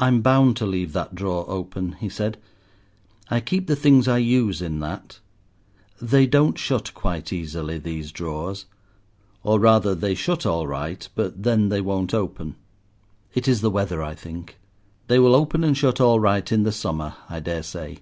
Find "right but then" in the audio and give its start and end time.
10.66-11.68